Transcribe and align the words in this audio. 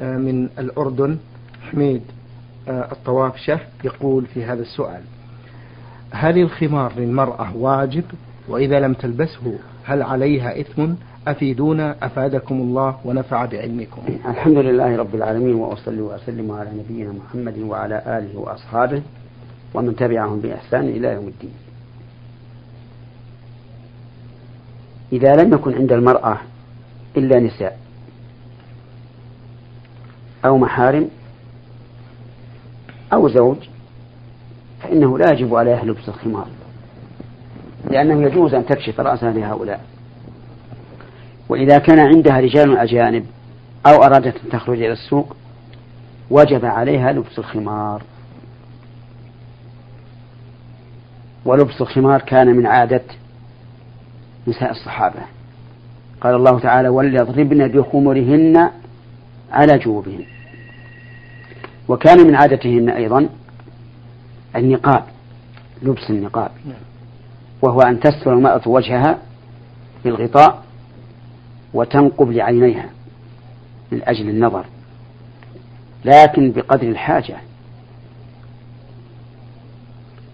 من 0.00 0.48
الأردن 0.58 1.18
حميد 1.70 2.02
الطوافشة 2.68 3.60
يقول 3.84 4.26
في 4.26 4.44
هذا 4.44 4.62
السؤال 4.62 5.00
هل 6.10 6.38
الخمار 6.38 6.92
للمرأة 6.96 7.56
واجب؟ 7.56 8.04
وإذا 8.48 8.80
لم 8.80 8.94
تلبسه 8.94 9.58
هل 9.84 10.02
عليها 10.02 10.60
إثم؟ 10.60 10.92
أفيدونا 11.28 11.96
أفادكم 12.02 12.54
الله 12.54 12.96
ونفع 13.04 13.44
بعلمكم. 13.44 14.02
الحمد 14.28 14.56
لله 14.56 14.96
رب 14.96 15.14
العالمين 15.14 15.54
وأصلي 15.54 16.00
وأسلم 16.00 16.50
على 16.50 16.70
نبينا 16.78 17.12
محمد 17.12 17.58
وعلى 17.58 18.02
آله 18.06 18.38
وأصحابه 18.38 19.02
ومن 19.74 19.96
تبعهم 19.96 20.40
بإحسان 20.40 20.88
إلى 20.88 21.08
يوم 21.08 21.28
الدين. 21.28 21.52
إذا 25.12 25.36
لم 25.36 25.54
يكن 25.54 25.74
عند 25.74 25.92
المرأة 25.92 26.38
إلا 27.16 27.40
نساء 27.40 27.78
أو 30.44 30.58
محارم 30.58 31.08
أو 33.12 33.28
زوج 33.28 33.56
فإنه 34.82 35.18
لا 35.18 35.32
يجب 35.32 35.54
عليها 35.54 35.84
لبس 35.84 36.08
الخمار 36.08 36.46
لأنه 37.90 38.22
يجوز 38.26 38.54
أن 38.54 38.66
تكشف 38.66 39.00
رأسها 39.00 39.32
لهؤلاء 39.32 39.80
وإذا 41.48 41.78
كان 41.78 41.98
عندها 41.98 42.40
رجال 42.40 42.78
أجانب 42.78 43.26
أو 43.86 44.02
أرادت 44.02 44.36
أن 44.44 44.50
تخرج 44.50 44.82
إلى 44.82 44.92
السوق 44.92 45.36
وجب 46.30 46.64
عليها 46.64 47.12
لبس 47.12 47.38
الخمار. 47.38 48.02
ولبس 51.44 51.80
الخمار 51.80 52.20
كان 52.20 52.46
من 52.56 52.66
عادة 52.66 53.02
نساء 54.48 54.70
الصحابة. 54.70 55.20
قال 56.20 56.34
الله 56.34 56.58
تعالى 56.58 56.88
وليضربن 56.88 57.68
بخمرهن 57.68 58.70
على 59.52 59.78
جوبهن 59.78 60.24
وكان 61.90 62.26
من 62.26 62.34
عادتهن 62.34 62.88
أيضا 62.90 63.28
النقاب 64.56 65.04
لبس 65.82 66.10
النقاب 66.10 66.50
وهو 67.62 67.80
أن 67.80 68.00
تستر 68.00 68.32
المرأة 68.32 68.68
وجهها 68.68 69.18
بالغطاء 70.04 70.64
وتنقب 71.74 72.30
لعينيها 72.30 72.90
من 73.92 74.02
أجل 74.04 74.28
النظر 74.28 74.64
لكن 76.04 76.52
بقدر 76.52 76.88
الحاجة. 76.88 77.36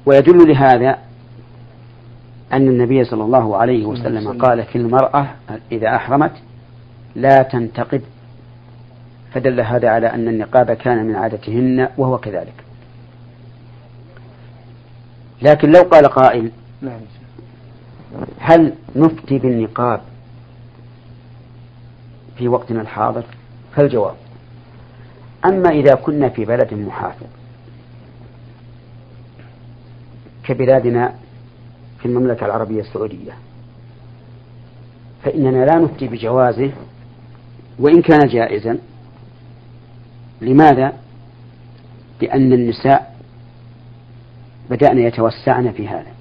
ويدل 0.06 0.48
لهذا 0.48 0.98
أن 2.52 2.68
النبي 2.68 3.04
صلى 3.04 3.24
الله 3.24 3.56
عليه 3.56 3.86
وسلم. 3.86 4.28
قال 4.38 4.64
في 4.64 4.78
المرأة 4.78 5.28
إذا 5.72 5.96
أحرمت 5.96 6.32
لا 7.14 7.42
تنتقب 7.42 8.02
فدل 9.34 9.60
هذا 9.60 9.88
على 9.88 10.06
أن 10.06 10.28
النقاب 10.28 10.72
كان 10.72 11.06
من 11.06 11.14
عادتهن 11.14 11.88
وهو 11.98 12.18
كذلك 12.18 12.64
لكن 15.42 15.72
لو 15.72 15.82
قال 15.82 16.06
قائل 16.06 16.50
نعم. 16.82 17.00
هل 18.38 18.74
نفتي 18.96 19.38
بالنقاب 19.38 20.00
في 22.38 22.48
وقتنا 22.48 22.80
الحاضر 22.80 23.24
فالجواب 23.74 24.16
أما 25.44 25.70
إذا 25.70 25.94
كنا 25.94 26.28
في 26.28 26.44
بلد 26.44 26.74
محافظ 26.74 27.26
كبلادنا 30.44 31.14
في 31.98 32.06
المملكة 32.06 32.46
العربية 32.46 32.80
السعودية 32.80 33.32
فإننا 35.24 35.64
لا 35.64 35.78
نفتي 35.78 36.08
بجوازه 36.08 36.70
وإن 37.78 38.02
كان 38.02 38.28
جائزا 38.28 38.78
لماذا؟ 40.40 40.92
لأن 42.22 42.52
النساء 42.52 43.16
بدأن 44.70 44.98
يتوسعن 44.98 45.72
في 45.72 45.88
هذا 45.88 46.16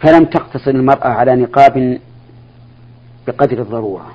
فلم 0.00 0.24
تقتصر 0.24 0.70
المرأة 0.70 1.08
على 1.08 1.36
نقاب 1.36 1.98
بقدر 3.26 3.62
الضرورة 3.62 4.06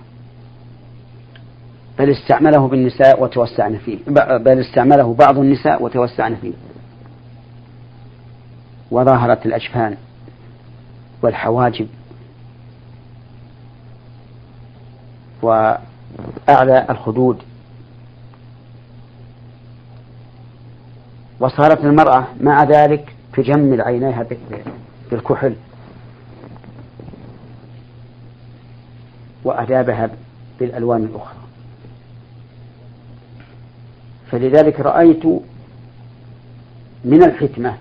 بل 1.99 2.11
استعمله 2.11 2.67
بالنساء 2.67 3.23
وتوسعن 3.23 3.77
فيه 3.77 3.97
بل 4.37 4.59
استعمله 4.59 5.13
بعض 5.13 5.37
النساء 5.37 5.83
وتوسعن 5.83 6.35
فيه 6.35 6.53
وظاهرت 8.91 9.45
الأجفان 9.45 9.97
والحواجب 11.21 11.87
وأعلى 16.47 16.85
الخدود. 16.89 17.43
وصارت 21.39 21.83
المرأة 21.83 22.27
مع 22.41 22.63
ذلك 22.63 23.15
تجمل 23.33 23.81
عينيها 23.81 24.25
بالكحل. 25.11 25.55
وأدابها 29.43 30.09
بالألوان 30.59 31.03
الأخرى. 31.03 31.37
فلذلك 34.31 34.79
رأيت 34.79 35.25
من 37.05 37.23
الحكمة 37.23 37.77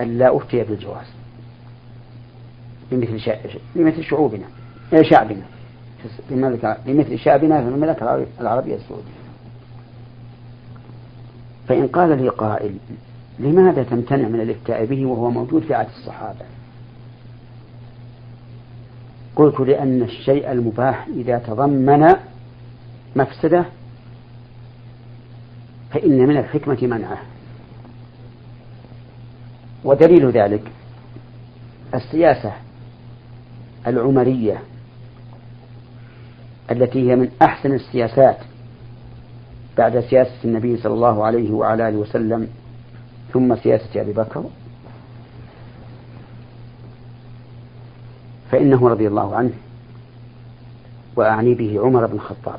ألا 0.00 0.36
أفتي 0.36 0.62
بالجواز. 0.62 1.06
لمثل 3.76 4.04
شعوبنا 4.04 4.44
شعبنا. 5.02 5.42
لمثل 6.86 7.18
شعبنا 7.18 7.62
في 7.62 7.68
المملكة 7.68 8.26
العربية 8.40 8.74
السعودية. 8.74 9.22
فإن 11.68 11.86
قال 11.86 12.22
لي 12.22 12.28
قائل 12.28 12.76
لماذا 13.38 13.82
تمتنع 13.82 14.28
من 14.28 14.40
الافتاء 14.40 14.84
به 14.84 15.06
وهو 15.06 15.30
موجود 15.30 15.62
في 15.62 15.74
عهد 15.74 15.88
الصحابة؟ 15.98 16.44
قلت 19.36 19.60
لأن 19.60 20.02
الشيء 20.02 20.52
المباح 20.52 21.06
إذا 21.06 21.38
تضمن 21.38 22.06
مفسدة 23.16 23.64
فإن 25.90 26.18
من 26.18 26.36
الحكمة 26.36 26.78
منعه. 26.82 27.18
ودليل 29.84 30.30
ذلك 30.30 30.62
السياسة 31.94 32.52
العمرية 33.86 34.62
التي 36.72 37.10
هي 37.10 37.16
من 37.16 37.28
أحسن 37.42 37.72
السياسات 37.72 38.36
بعد 39.78 40.00
سياسة 40.00 40.44
النبي 40.44 40.76
صلى 40.76 40.94
الله 40.94 41.24
عليه 41.24 41.50
وعلى 41.50 41.88
آله 41.88 41.98
وسلم 41.98 42.48
ثم 43.32 43.56
سياسة 43.56 44.00
أبي 44.00 44.12
بكر. 44.12 44.44
فإنه 48.50 48.88
رضي 48.88 49.08
الله 49.08 49.36
عنه 49.36 49.52
وأعني 51.16 51.54
به 51.54 51.80
عمر 51.80 52.06
بن 52.06 52.14
الخطاب. 52.14 52.58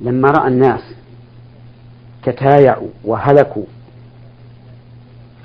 لما 0.00 0.30
رأى 0.30 0.48
الناس 0.48 0.80
تتايعوا 2.22 2.88
وهلكوا 3.04 3.64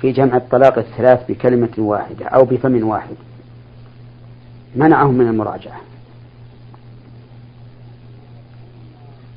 في 0.00 0.12
جمع 0.12 0.36
الطلاق 0.36 0.78
الثلاث 0.78 1.30
بكلمة 1.30 1.72
واحدة 1.78 2.26
أو 2.26 2.44
بفم 2.44 2.88
واحد 2.88 3.16
منعهم 4.76 5.14
من 5.14 5.28
المراجعة. 5.28 5.80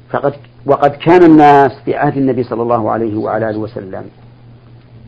فقد 0.10 0.34
وقد 0.66 0.92
كان 0.92 1.24
الناس 1.24 1.72
في 1.86 1.96
عهد 1.96 2.18
النبي 2.18 2.44
صلى 2.44 2.62
الله 2.62 2.92
عليه 2.92 3.16
وعلى 3.16 3.50
آله 3.50 3.60
وسلم 3.60 4.10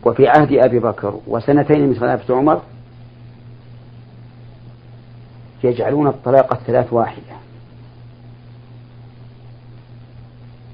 وفي 0.06 0.28
عهد 0.28 0.54
أبي 0.54 0.80
بكر 0.80 1.20
وسنتين 1.28 1.88
من 1.90 1.96
خلافة 1.96 2.36
عمر 2.36 2.62
يجعلون 5.64 6.08
الطلاق 6.08 6.54
الثلاث 6.54 6.94
واحدة. 6.94 7.40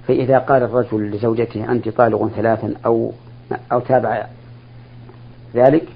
فإذا 0.07 0.37
قال 0.37 0.63
الرجل 0.63 1.11
لزوجته 1.11 1.71
أنت 1.71 1.89
طالق 1.89 2.27
ثلاثا 2.27 2.73
أو 2.85 3.11
أو 3.71 3.79
تابع 3.79 4.25
ذلك 5.55 5.87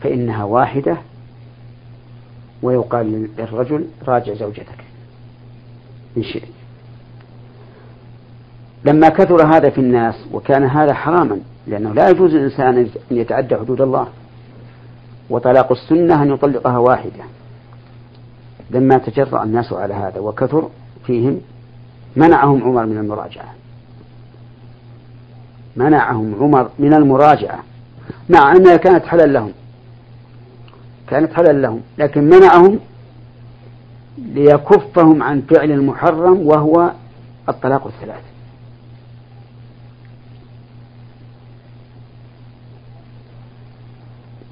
فإنها 0.00 0.44
واحدة 0.44 0.96
ويقال 2.62 3.28
للرجل 3.38 3.86
راجع 4.08 4.34
زوجتك 4.34 4.84
إن 6.16 6.22
شئت 6.22 6.48
لما 8.84 9.08
كثر 9.08 9.46
هذا 9.46 9.70
في 9.70 9.80
الناس 9.80 10.14
وكان 10.32 10.64
هذا 10.64 10.94
حراما 10.94 11.40
لأنه 11.66 11.92
لا 11.92 12.08
يجوز 12.10 12.34
للإنسان 12.34 12.78
أن 12.78 13.16
يتعدى 13.16 13.56
حدود 13.56 13.80
الله. 13.80 14.08
وطلاق 15.30 15.72
السنة 15.72 16.22
أن 16.22 16.32
يطلقها 16.32 16.78
واحدة. 16.78 17.24
لما 18.70 18.98
تجرأ 18.98 19.42
الناس 19.42 19.72
على 19.72 19.94
هذا 19.94 20.20
وكثر 20.20 20.68
فيهم 21.06 21.40
منعهم 22.16 22.62
عمر 22.62 22.86
من 22.86 22.98
المراجعة. 22.98 23.54
منعهم 25.76 26.34
عمر 26.40 26.70
من 26.78 26.94
المراجعة 26.94 27.58
مع 28.28 28.52
أنها 28.52 28.76
كانت 28.76 29.04
حلا 29.04 29.26
لهم. 29.26 29.52
كانت 31.10 31.32
حلال 31.32 31.62
لهم 31.62 31.80
لكن 31.98 32.24
منعهم 32.24 32.78
ليكفهم 34.18 35.22
عن 35.22 35.40
فعل 35.40 35.70
المحرم 35.70 36.46
وهو 36.46 36.92
الطلاق 37.48 37.86
الثلاث. 37.86 38.22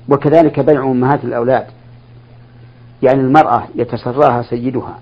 وكذلك 0.09 0.61
بيع 0.61 0.85
أمهات 0.85 1.25
الأولاد. 1.25 1.67
يعني 3.03 3.21
المرأة 3.21 3.69
يتسراها 3.75 4.43
سيدها 4.43 4.99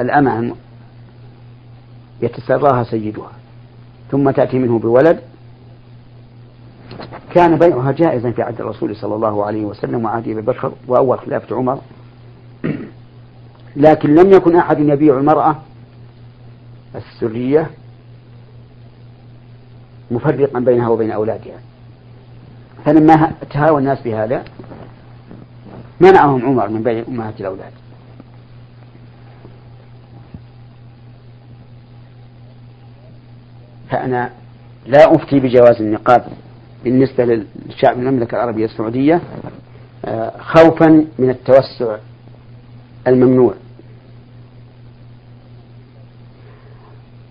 الأمة 0.00 0.54
يتسراها 2.22 2.84
سيدها 2.84 3.30
ثم 4.10 4.30
تأتي 4.30 4.58
منه 4.58 4.78
بولد 4.78 5.20
كان 7.34 7.58
بيعها 7.58 7.92
جائزا 7.92 8.30
في 8.30 8.42
عهد 8.42 8.60
الرسول 8.60 8.96
صلى 8.96 9.14
الله 9.14 9.44
عليه 9.44 9.64
وسلم 9.64 10.04
وعهد 10.04 10.28
أبي 10.28 10.40
بكر 10.40 10.72
وأول 10.88 11.18
خلافة 11.18 11.56
عمر. 11.56 11.78
لكن 13.76 14.14
لم 14.14 14.32
يكن 14.32 14.56
أحد 14.56 14.78
يبيع 14.80 15.18
المرأة 15.18 15.56
السرية 16.94 17.70
مفرقا 20.10 20.60
بينها 20.60 20.88
وبين 20.88 21.10
أولادها. 21.10 21.60
فلما 22.84 23.32
تهاوى 23.50 23.78
الناس 23.78 24.02
بهذا 24.02 24.44
منعهم 26.00 26.46
عمر 26.46 26.68
من 26.68 26.82
بيع 26.82 27.04
أمهات 27.08 27.40
الأولاد. 27.40 27.72
فأنا 33.90 34.30
لا 34.86 35.14
أفتي 35.14 35.40
بجواز 35.40 35.80
النقاب 35.80 36.24
بالنسبة 36.84 37.24
للشعب 37.24 37.98
المملكة 37.98 38.34
العربية 38.34 38.64
السعودية 38.64 39.20
آه، 40.04 40.32
خوفا 40.38 41.06
من 41.18 41.30
التوسع 41.30 41.96
الممنوع. 43.06 43.54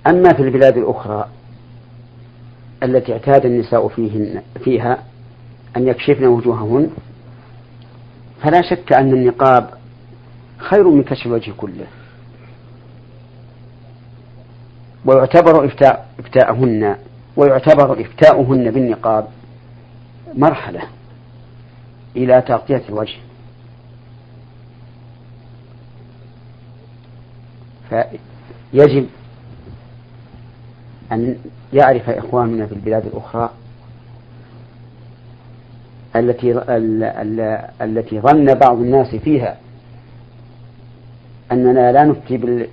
أما 0.07 0.33
في 0.33 0.41
البلاد 0.41 0.77
الأخرى 0.77 1.27
التي 2.83 3.13
اعتاد 3.13 3.45
النساء 3.45 3.87
فيهن 3.87 4.41
فيها 4.63 5.03
أن 5.77 5.87
يكشفن 5.87 6.25
وجوههن 6.25 6.89
فلا 8.43 8.61
شك 8.61 8.93
أن 8.93 9.13
النقاب 9.13 9.69
خير 10.57 10.89
من 10.89 11.03
كشف 11.03 11.25
الوجه 11.25 11.51
كله. 11.57 11.85
ويعتبر 15.05 15.65
إفتاء 15.65 16.07
إفتاءهن 16.19 16.95
ويعتبر 17.37 18.01
إفتاؤهن 18.01 18.71
بالنقاب 18.71 19.27
مرحلة 20.35 20.81
إلى 22.15 22.41
تغطية 22.41 22.81
الوجه. 22.89 23.17
فيجب 27.89 29.07
أن 31.11 31.35
يعرف 31.73 32.09
إخواننا 32.09 32.65
في 32.65 32.71
البلاد 32.73 33.05
الأخرى 33.05 33.49
التي 36.15 36.63
التي 37.81 38.19
ظن 38.19 38.45
بعض 38.53 38.77
الناس 38.77 39.15
فيها 39.15 39.57
أننا 41.51 41.91
لا 41.91 42.03
نفتي 42.03 42.67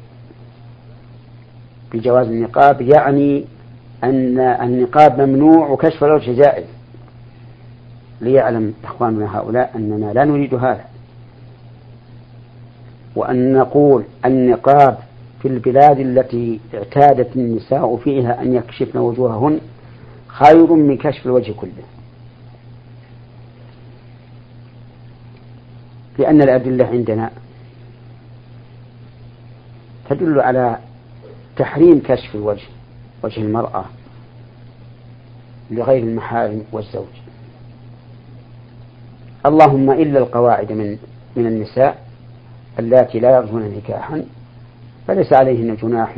بجواز 1.93 2.27
النقاب 2.27 2.81
يعني 2.81 3.45
أن 4.05 4.39
النقاب 4.39 5.21
ممنوع 5.21 5.69
وكشف 5.69 6.05
الوجه 6.05 6.33
جائز. 6.33 6.78
ليعلم 8.21 8.75
إخواننا 8.85 9.39
هؤلاء 9.39 9.73
أننا 9.77 10.13
لا 10.13 10.25
نريد 10.25 10.55
هذا. 10.55 10.85
وأن 13.17 13.53
نقول 13.53 14.05
النقاب 14.25 14.99
في 15.43 15.49
البلاد 15.49 16.01
التي 16.01 16.61
اعتادت 16.75 17.37
النساء 17.37 17.97
فيها 17.97 18.43
أن 18.43 18.55
يكشفن 18.55 18.99
وجوههن 18.99 19.61
خير 20.29 20.73
من 20.73 20.97
كشف 20.97 21.27
الوجه 21.27 21.53
كله. 21.53 21.85
لأن 26.19 26.43
الأدلة 26.43 26.87
عندنا 26.87 27.31
تدل 30.11 30.41
على 30.41 30.79
تحريم 31.57 32.01
كشف 32.01 32.35
الوجه 32.35 32.69
وجه 33.23 33.41
المرأة 33.41 33.85
لغير 35.71 36.03
المحارم 36.03 36.63
والزوج. 36.73 37.28
اللهم 39.47 39.91
إلا 39.91 40.19
القواعد 40.19 40.73
من 40.73 40.99
من 41.37 41.47
النساء 41.47 41.99
اللاتي 42.79 43.21
لا 43.21 43.37
يرجون 43.37 43.63
نكاحا 43.63 44.25
فليس 45.07 45.33
عليهن 45.33 45.77
جناح 45.77 46.17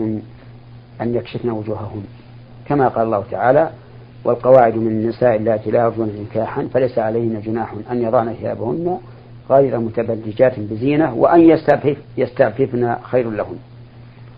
أن 1.01 1.15
يكشفن 1.15 1.51
وجوههن. 1.51 2.05
كما 2.67 2.89
قال 2.89 3.07
الله 3.07 3.25
تعالى 3.31 3.71
والقواعد 4.25 4.75
من 4.75 4.87
النساء 4.87 5.37
اللاتي 5.37 5.71
لا 5.71 5.81
يرجون 5.83 6.27
نكاحا 6.31 6.69
فليس 6.75 6.99
عليهن 6.99 7.41
جناح 7.41 7.75
أن 7.91 8.03
يضعن 8.03 8.35
ثيابهن 8.35 8.99
غير 9.51 9.79
متبرجات 9.79 10.61
بزينة 10.61 11.15
وأن 11.15 11.41
يستعفف 11.41 11.97
يستعففن 12.17 12.97
خير 13.03 13.31
لهن. 13.31 13.57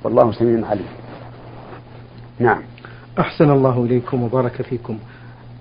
والله 0.05 0.33
سميع 0.33 0.69
عليم. 0.69 0.87
نعم. 2.39 2.63
أحسن 3.19 3.51
الله 3.51 3.85
إليكم 3.85 4.23
وبارك 4.23 4.63
فيكم. 4.63 4.99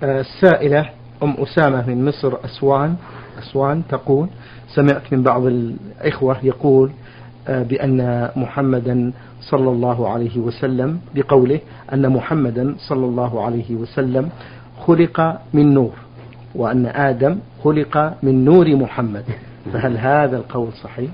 آه، 0.04 0.20
السائلة 0.20 1.00
أم 1.24 1.36
أسامة 1.40 1.86
من 1.88 2.06
مصر 2.06 2.34
أسوان 2.46 2.96
أسوان 3.40 3.84
تقول 3.90 4.28
سمعت 4.76 5.14
من 5.14 5.24
بعض 5.24 5.46
الإخوة 5.46 6.38
يقول 6.44 6.92
آه، 7.48 7.64
بأن 7.64 8.30
محمدا 8.36 9.12
صلى 9.42 9.70
الله 9.70 10.10
عليه 10.10 10.38
وسلم 10.40 11.00
بقوله 11.16 11.60
أن 11.94 12.10
محمدا 12.10 12.76
صلى 12.78 13.06
الله 13.06 13.44
عليه 13.46 13.76
وسلم 13.76 14.30
خلق 14.88 15.40
من 15.54 15.74
نور 15.74 15.94
وأن 16.56 16.86
آدم 16.86 17.38
خلق 17.64 18.14
من 18.24 18.46
نور 18.46 18.76
محمد 18.76 19.24
فهل 19.74 19.98
هذا 19.98 20.38
القول 20.38 20.74
صحيح؟ 20.84 21.10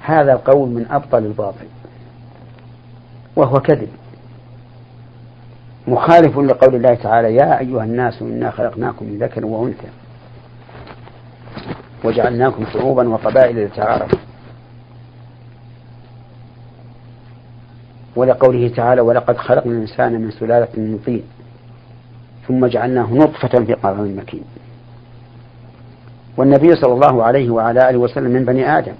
هذا 0.00 0.32
القول 0.32 0.68
من 0.68 0.86
أبطل 0.90 1.18
الباطل 1.18 1.66
وهو 3.36 3.60
كذب 3.60 3.88
مخالف 5.88 6.38
لقول 6.38 6.74
الله 6.74 6.94
تعالى 6.94 7.34
يا 7.34 7.58
أيها 7.58 7.84
الناس 7.84 8.22
إنا 8.22 8.50
خلقناكم 8.50 9.06
من 9.06 9.18
ذكر 9.18 9.46
وأنثى 9.46 9.88
وجعلناكم 12.04 12.64
شعوبا 12.72 13.08
وقبائل 13.08 13.64
لتعارفوا. 13.64 14.18
ولقوله 18.16 18.68
تعالى 18.68 19.00
ولقد 19.00 19.36
خلقنا 19.36 19.72
الإنسان 19.72 20.20
من 20.20 20.30
سلالة 20.30 20.68
من 20.76 20.98
طين 21.06 21.22
ثم 22.48 22.66
جعلناه 22.66 23.14
نطفة 23.14 23.64
في 23.64 23.74
قرار 23.74 24.02
مكين. 24.02 24.44
والنبي 26.36 26.74
صلى 26.74 26.92
الله 26.92 27.24
عليه 27.24 27.50
وعلى 27.50 27.90
آله 27.90 27.98
وسلم 27.98 28.30
من 28.30 28.44
بني 28.44 28.78
آدم. 28.78 28.94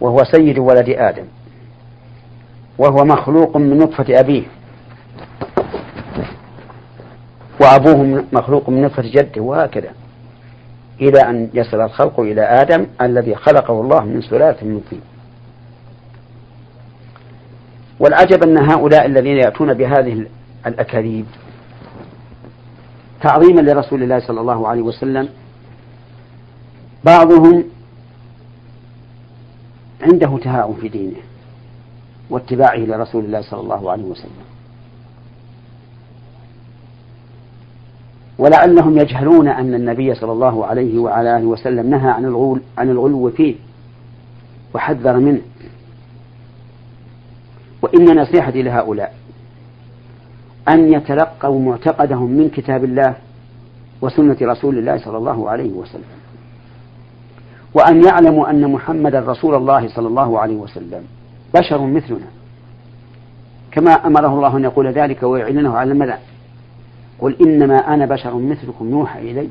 وهو 0.00 0.24
سيد 0.24 0.58
ولد 0.58 0.88
آدم. 0.88 1.24
وهو 2.80 3.04
مخلوق 3.04 3.56
من 3.56 3.78
نطفة 3.78 4.20
أبيه. 4.20 4.42
وأبوه 7.60 8.24
مخلوق 8.32 8.68
من 8.68 8.82
نطفة 8.82 9.02
جده 9.02 9.42
وهكذا. 9.42 9.90
إلى 11.00 11.20
أن 11.20 11.50
يصل 11.54 11.80
الخلق 11.80 12.20
إلى 12.20 12.42
آدم 12.42 12.86
الذي 13.00 13.34
خلقه 13.34 13.80
الله 13.80 14.00
من 14.04 14.22
سلالة 14.22 14.64
من 14.64 14.80
طين. 14.90 15.00
والعجب 18.00 18.42
أن 18.42 18.58
هؤلاء 18.70 19.06
الذين 19.06 19.36
يأتون 19.36 19.74
بهذه 19.74 20.26
الأكاذيب 20.66 21.26
تعظيما 23.22 23.60
لرسول 23.60 24.02
الله 24.02 24.20
صلى 24.20 24.40
الله 24.40 24.68
عليه 24.68 24.82
وسلم. 24.82 25.28
بعضهم 27.04 27.64
عنده 30.02 30.38
تهاؤم 30.38 30.74
في 30.74 30.88
دينه. 30.88 31.16
واتباعه 32.30 32.78
لرسول 32.78 33.24
الله 33.24 33.40
صلى 33.42 33.60
الله 33.60 33.90
عليه 33.90 34.04
وسلم. 34.04 34.44
ولعلهم 38.38 38.98
يجهلون 38.98 39.48
أن 39.48 39.74
النبي 39.74 40.14
صلى 40.14 40.32
الله 40.32 40.66
عليه 40.66 40.98
وعلى 40.98 41.36
آله 41.36 41.46
وسلم 41.46 41.90
نهى 41.90 42.10
عن 42.10 42.24
الغلو 42.24 42.58
عن 42.78 42.90
الغلو 42.90 43.30
فيه 43.30 43.54
وحذر 44.74 45.16
منه. 45.16 45.40
وإن 47.82 48.18
نصيحتي 48.18 48.62
لهؤلاء 48.62 49.14
أن 50.68 50.92
يتلقوا 50.92 51.60
معتقدهم 51.60 52.30
من 52.30 52.48
كتاب 52.48 52.84
الله 52.84 53.14
وسنة 54.02 54.36
رسول 54.42 54.78
الله 54.78 54.98
صلى 54.98 55.16
الله 55.16 55.50
عليه 55.50 55.72
وسلم. 55.72 56.20
وأن 57.74 58.04
يعلموا 58.04 58.50
أن 58.50 58.72
محمد 58.72 59.14
رسول 59.14 59.54
الله 59.54 59.88
صلى 59.88 60.08
الله 60.08 60.40
عليه 60.40 60.56
وسلم 60.56 61.04
بشر 61.54 61.86
مثلنا. 61.86 62.26
كما 63.70 63.90
أمره 63.90 64.28
الله 64.28 64.56
أن 64.56 64.64
يقول 64.64 64.92
ذلك 64.92 65.22
ويعلنه 65.22 65.76
على 65.76 65.92
الملأ. 65.92 66.18
قل 67.18 67.36
إنما 67.46 67.94
أنا 67.94 68.06
بشر 68.06 68.34
مثلكم 68.34 68.90
يوحى 68.90 69.30
إلي. 69.30 69.48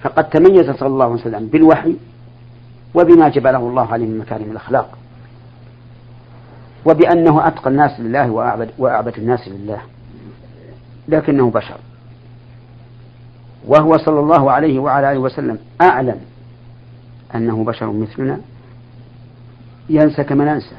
فقد 0.00 0.28
تميز 0.28 0.70
صلى 0.70 0.88
الله 0.88 1.04
عليه 1.04 1.14
وسلم 1.14 1.46
بالوحي 1.46 1.96
وبما 2.94 3.28
جبله 3.28 3.58
الله 3.58 3.92
عليه 3.92 4.06
من 4.06 4.18
مكارم 4.18 4.50
الأخلاق. 4.50 4.98
وبأنه 6.84 7.46
أتقى 7.48 7.70
الناس 7.70 8.00
لله 8.00 8.30
وأعبد, 8.30 8.70
وأعبد 8.78 9.16
الناس 9.18 9.48
لله. 9.48 9.80
لكنه 11.08 11.50
بشر. 11.50 11.76
وهو 13.66 13.98
صلى 13.98 14.20
الله 14.20 14.50
عليه 14.50 14.78
وعلى 14.78 15.12
آله 15.12 15.18
وسلم 15.18 15.58
أعلم 15.82 16.20
أنه 17.34 17.64
بشر 17.64 17.92
مثلنا. 17.92 18.40
ينسى 19.88 20.24
كما 20.24 20.44
ننسى 20.44 20.76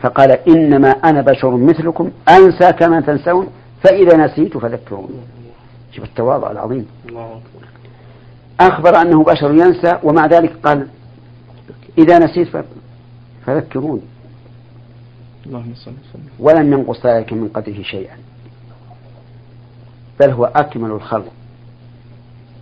فقال 0.00 0.30
إنما 0.30 0.88
أنا 0.88 1.20
بشر 1.20 1.56
مثلكم 1.56 2.10
أنسى 2.28 2.72
كما 2.72 3.00
تنسون 3.00 3.48
فإذا 3.82 4.16
نسيت 4.16 4.58
فذكروني. 4.58 5.20
شوف 5.92 6.04
التواضع 6.04 6.50
العظيم. 6.50 6.86
أخبر 8.60 9.00
أنه 9.00 9.24
بشر 9.24 9.50
ينسى 9.54 9.98
ومع 10.02 10.26
ذلك 10.26 10.56
قال 10.64 10.88
إذا 11.98 12.18
نسيت 12.18 12.48
فذكروني. 13.46 14.02
ولم 16.38 16.72
ينقص 16.72 17.06
ذلك 17.06 17.32
من 17.32 17.48
قدره 17.48 17.82
شيئا. 17.82 18.16
بل 20.20 20.30
هو 20.30 20.44
أكمل 20.44 20.90
الخلق 20.90 21.32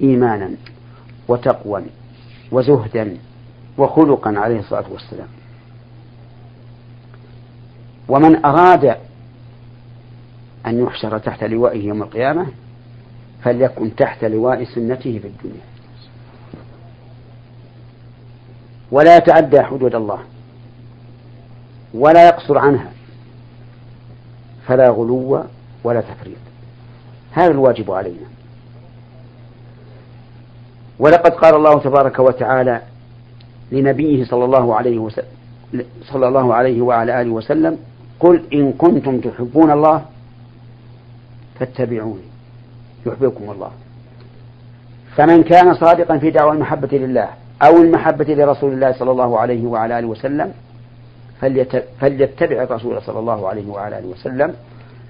إيمانا 0.00 0.50
وتقوى 1.28 1.82
وزهدا. 2.52 3.16
وخلقا 3.78 4.34
عليه 4.36 4.58
الصلاة 4.58 4.84
والسلام. 4.92 5.28
ومن 8.08 8.44
أراد 8.44 8.96
أن 10.66 10.82
يحشر 10.82 11.18
تحت 11.18 11.44
لوائه 11.44 11.86
يوم 11.86 12.02
القيامة 12.02 12.46
فليكن 13.42 13.96
تحت 13.96 14.24
لواء 14.24 14.64
سنته 14.64 15.18
في 15.18 15.28
الدنيا. 15.28 15.64
ولا 18.90 19.16
يتعدى 19.16 19.62
حدود 19.62 19.94
الله. 19.94 20.18
ولا 21.94 22.26
يقصر 22.26 22.58
عنها. 22.58 22.90
فلا 24.66 24.88
غلو 24.88 25.44
ولا 25.84 26.00
تفريط. 26.00 26.38
هذا 27.32 27.50
الواجب 27.50 27.90
علينا. 27.90 28.26
ولقد 30.98 31.30
قال 31.30 31.54
الله 31.54 31.80
تبارك 31.80 32.18
وتعالى 32.18 32.82
لنبيه 33.74 34.24
صلى 34.24 34.44
الله 34.44 34.74
عليه 34.74 34.98
وسلم 34.98 35.30
صلى 36.02 36.28
الله 36.28 36.54
عليه 36.54 36.82
وعلى 36.82 37.20
آله 37.20 37.30
وسلم 37.30 37.78
قل 38.20 38.42
إن 38.52 38.72
كنتم 38.72 39.20
تحبون 39.20 39.70
الله 39.70 40.02
فاتبعوني 41.58 42.26
يحببكم 43.06 43.50
الله. 43.50 43.70
فمن 45.16 45.42
كان 45.42 45.74
صادقا 45.74 46.18
في 46.18 46.30
دعوى 46.30 46.52
المحبة 46.52 46.98
لله 46.98 47.28
أو 47.62 47.76
المحبة 47.76 48.24
لرسول 48.24 48.72
الله 48.72 48.92
صلى 48.92 49.10
الله 49.10 49.38
عليه 49.38 49.66
وعلى 49.66 49.98
آله 49.98 50.06
وسلم 50.06 50.52
فليتبع 52.00 52.62
الرسول 52.62 53.02
صلى 53.02 53.18
الله 53.18 53.48
عليه 53.48 53.66
وعلى 53.70 53.98
آله 53.98 54.06
وسلم 54.06 54.54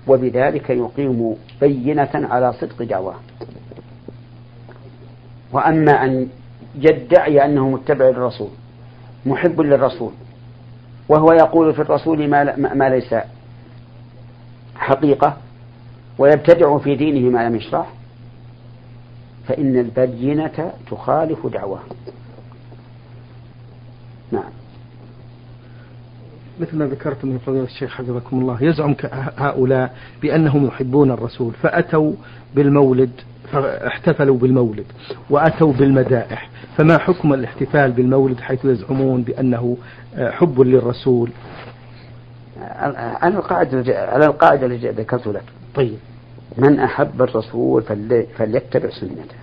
وبذلك 0.06 0.70
يقيم 0.70 1.36
بينة 1.60 2.14
على 2.14 2.52
صدق 2.52 2.82
دعواه. 2.82 3.14
وأما 5.52 6.04
أن 6.04 6.28
يدعي 6.74 7.44
أنه 7.44 7.68
متبع 7.68 8.08
للرسول 8.08 8.48
محب 9.26 9.60
للرسول 9.60 10.12
وهو 11.08 11.32
يقول 11.32 11.74
في 11.74 11.82
الرسول 11.82 12.28
ما, 12.28 12.88
ليس 12.88 13.14
حقيقة 14.76 15.36
ويبتدع 16.18 16.78
في 16.78 16.94
دينه 16.94 17.30
ما 17.30 17.48
لم 17.48 17.56
يشرح 17.56 17.86
فإن 19.46 19.78
البينة 19.78 20.72
تخالف 20.90 21.46
دعواه. 21.46 21.80
نعم. 24.32 24.63
مثل 26.60 26.76
ما 26.76 26.86
ذكرتم 26.86 27.28
من 27.28 27.38
فضيلة 27.38 27.64
الشيخ 27.64 27.94
حفظكم 27.94 28.38
الله 28.40 28.62
يزعم 28.62 28.96
هؤلاء 29.36 29.94
بأنهم 30.22 30.66
يحبون 30.66 31.10
الرسول 31.10 31.52
فأتوا 31.52 32.12
بالمولد 32.54 33.10
فاحتفلوا 33.52 34.36
بالمولد 34.36 34.84
وأتوا 35.30 35.72
بالمدائح 35.72 36.50
فما 36.76 36.98
حكم 36.98 37.34
الاحتفال 37.34 37.92
بالمولد 37.92 38.40
حيث 38.40 38.64
يزعمون 38.64 39.22
بأنه 39.22 39.76
حب 40.16 40.60
للرسول؟ 40.60 41.30
على 43.22 43.34
القاعدة 43.36 43.84
على 44.08 44.26
القاعدة 44.26 44.66
التي 44.66 44.88
ذكرت 44.88 45.26
لك. 45.26 45.44
طيب. 45.74 45.98
من 46.58 46.78
أحب 46.78 47.22
الرسول 47.22 47.82
فليتبع 48.36 48.90
سنته. 48.90 49.36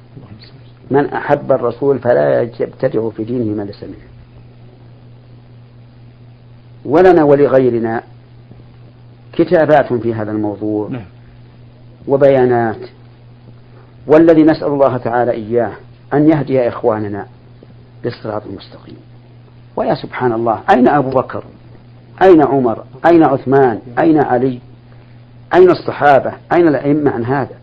من 0.92 1.06
أحب 1.06 1.52
الرسول 1.52 2.00
فلا 2.00 2.42
يبتدع 2.42 3.10
في 3.10 3.24
دينه 3.24 3.56
ما 3.56 3.64
ليس 3.64 3.84
منه. 3.84 4.11
ولنا 6.86 7.24
ولغيرنا 7.24 8.04
كتابات 9.34 9.94
في 9.94 10.14
هذا 10.14 10.32
الموضوع 10.32 10.90
نعم. 10.90 11.06
وبيانات 12.08 12.90
والذي 14.08 14.44
نسأل 14.44 14.68
الله 14.68 14.98
تعالى 14.98 15.32
إياه 15.32 15.72
أن 16.14 16.30
يهدي 16.30 16.68
إخواننا 16.68 17.26
للصراط 18.04 18.44
المستقيم. 18.46 18.98
ويا 19.76 19.96
سبحان 19.96 20.34
الله 20.34 20.60
أين 20.70 20.88
أبو 20.88 21.10
بكر؟ 21.10 21.44
أين 22.24 22.42
عمر؟ 22.42 22.84
أين 23.06 23.24
عثمان؟ 23.24 23.80
أين 24.00 24.24
علي؟ 24.24 24.60
أين 25.54 25.70
الصحابة؟ 25.70 26.34
أين 26.54 26.68
الأئمة 26.68 27.12
عن 27.12 27.26
هذا؟ 27.26 27.56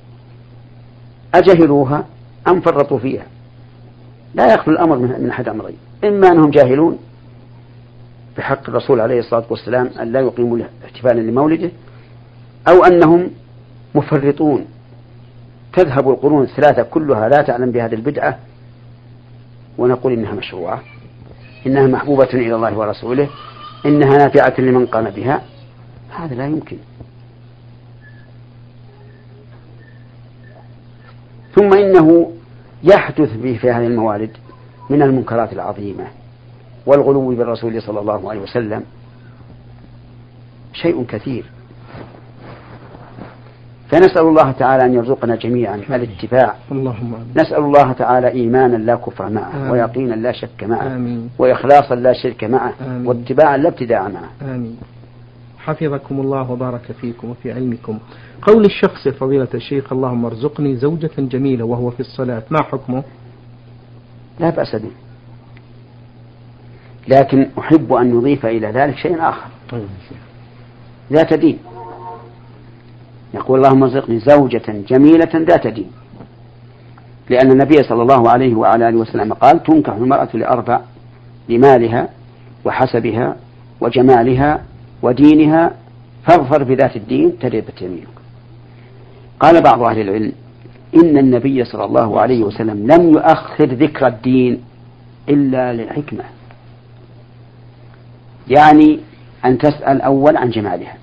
أجهلوها 1.35 2.05
أم 2.49 2.61
فرطوا 2.61 2.99
فيها؟ 2.99 3.27
لا 4.35 4.55
يخلو 4.55 4.75
الأمر 4.75 4.99
من 4.99 5.31
أحد 5.31 5.49
أمرين 5.49 5.77
إما 6.05 6.29
أنهم 6.29 6.51
جاهلون 6.51 6.99
بحق 8.39 8.69
الرسول 8.69 9.01
عليه 9.01 9.19
الصلاة 9.19 9.45
والسلام 9.51 9.91
أن 10.01 10.13
لا 10.13 10.21
يقيموا 10.21 10.59
احتفالا 10.85 11.21
لمولده 11.21 11.71
أو 12.69 12.85
أنهم 12.85 13.31
مفرطون. 13.95 14.67
تذهب 15.73 16.09
القرون 16.09 16.43
الثلاثة 16.43 16.83
كلها 16.83 17.29
لا 17.29 17.43
تعلم 17.43 17.71
بهذه 17.71 17.95
البدعة 17.95 18.39
ونقول 19.79 20.13
إنها 20.13 20.33
مشروعة 20.33 20.83
إنها 21.67 21.87
محبوبة 21.87 22.29
إلى 22.35 22.55
الله 22.55 22.79
ورسوله 22.79 23.29
إنها 23.87 24.17
نافعة 24.17 24.55
لمن 24.59 24.87
قام 24.87 25.11
بها. 25.11 25.43
هذا 26.11 26.35
لا 26.35 26.47
يمكن. 26.47 26.77
ثم 31.55 31.73
إنه 31.73 32.33
يحدث 32.85 33.37
به 33.37 33.59
في 33.61 33.71
هذه 33.71 33.87
الموالد 33.87 34.31
من 34.91 35.03
المنكرات 35.03 35.53
العظيمة. 35.53 36.18
والغلو 36.89 37.29
بالرسول 37.29 37.83
صلى 37.83 38.01
الله 38.01 38.31
عليه 38.31 38.41
وسلم 38.41 38.83
شيء 40.73 41.05
كثير. 41.05 41.45
فنسأل 43.89 44.23
الله 44.23 44.53
تعالى 44.53 44.85
أن 44.85 44.95
يرزقنا 44.95 45.37
جميعا 45.37 45.77
الاتباع. 45.77 46.55
اللهم 46.73 47.15
نسأل 47.37 47.59
الله 47.59 47.93
تعالى 47.93 48.29
إيمانا 48.29 48.77
لا 48.77 48.95
كفر 48.95 49.31
معه 49.31 49.57
آمين. 49.57 49.71
ويقينا 49.71 50.15
لا 50.15 50.33
شك 50.33 50.65
معه 50.65 50.87
آمين. 50.97 51.31
وإخلاصا 51.39 51.95
لا 51.95 52.13
شرك 52.13 52.45
معه 52.45 52.73
آمين. 52.81 53.07
واتباعا 53.07 53.57
لا 53.57 53.69
ابتداع 53.69 54.09
معه. 54.09 54.31
آمين. 54.43 54.77
حفظكم 55.59 56.21
الله 56.21 56.51
وبارك 56.51 56.93
فيكم 57.01 57.31
وفي 57.31 57.53
علمكم. 57.53 57.99
قول 58.43 58.65
الشخص 58.65 59.09
فضيلة 59.09 59.49
الشيخ 59.55 59.93
اللهم 59.93 60.25
ارزقني 60.25 60.77
زوجة 60.77 61.11
جميلة 61.19 61.65
وهو 61.65 61.91
في 61.91 62.01
الصلاة 62.01 62.43
ما 62.51 62.63
حكمه؟ 62.63 63.03
لا 64.41 64.51
بأس 64.51 64.77
به. 64.77 65.08
لكن 67.09 67.47
أحب 67.59 67.93
أن 67.93 68.15
نضيف 68.15 68.47
إلى 68.47 68.67
ذلك 68.67 68.97
شيء 68.97 69.21
آخر. 69.21 69.47
طيب. 69.71 69.87
ذات 71.13 71.35
دين. 71.35 71.59
يقول 73.35 73.59
اللهم 73.59 73.83
ارزقني 73.83 74.19
زوجة 74.19 74.63
جميلة 74.89 75.31
ذات 75.35 75.67
دين. 75.67 75.91
لأن 77.31 77.51
النبي 77.51 77.83
صلى 77.83 78.03
الله 78.03 78.31
عليه 78.31 78.55
وعلى 78.55 78.89
آله 78.89 78.97
وسلم 78.97 79.33
قال 79.33 79.63
تنكح 79.63 79.93
المرأة 79.93 80.29
لأربع 80.35 80.81
لمالها 81.49 82.09
وحسبها 82.65 83.37
وجمالها 83.81 84.63
ودينها 85.03 85.73
فاظفر 86.27 86.65
بذات 86.65 86.97
الدين 86.97 87.39
تربت 87.39 87.83
يمينك. 87.83 88.09
قال 89.41 89.63
بعض 89.63 89.83
أهل 89.83 90.01
العلم 90.01 90.33
إن 90.95 91.19
النبي 91.19 91.65
صلى 91.65 91.85
الله 91.85 92.21
عليه 92.21 92.43
وسلم 92.45 92.93
لم 92.93 93.09
يؤخر 93.09 93.65
ذكر 93.65 94.07
الدين 94.07 94.61
إلا 95.29 95.73
للحكمة. 95.73 96.25
يعني 98.51 99.01
أن 99.45 99.59
تسأل 99.59 100.03
أول 100.03 100.37
عن 100.37 100.51
جمالها. 100.51 100.95